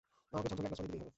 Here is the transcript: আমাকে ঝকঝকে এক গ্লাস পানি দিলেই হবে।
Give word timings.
আমাকে 0.31 0.47
ঝকঝকে 0.49 0.61
এক 0.61 0.65
গ্লাস 0.67 0.79
পানি 0.79 0.87
দিলেই 0.89 0.99
হবে। 1.01 1.09